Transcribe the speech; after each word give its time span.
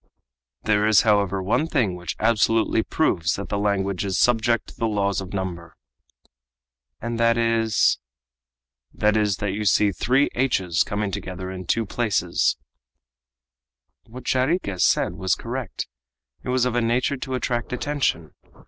"There 0.63 0.87
is, 0.87 1.01
however, 1.01 1.43
one 1.43 1.67
thing 1.67 1.95
which 1.95 2.15
absolutely 2.19 2.81
proves 2.81 3.35
that 3.35 3.49
the 3.49 3.59
language 3.59 4.03
is 4.03 4.17
subject 4.17 4.69
to 4.69 4.75
the 4.75 4.87
laws 4.87 5.21
of 5.21 5.31
number." 5.31 5.77
"And 6.99 7.19
that 7.19 7.37
is?" 7.37 7.99
"That 8.91 9.15
is 9.15 9.37
that 9.37 9.51
you 9.51 9.63
see 9.63 9.91
three 9.91 10.31
h's 10.33 10.81
coming 10.81 11.11
together 11.11 11.51
in 11.51 11.67
two 11.67 11.81
different 11.81 11.89
places." 11.95 12.57
What 14.07 14.23
Jarriquez 14.23 14.81
said 14.83 15.13
was 15.17 15.35
correct, 15.35 15.87
and 16.39 16.47
it 16.47 16.49
was 16.51 16.65
of 16.65 16.73
a 16.73 16.81
nature 16.81 17.17
to 17.17 17.35
attract 17.35 17.71
attention. 17.71 18.33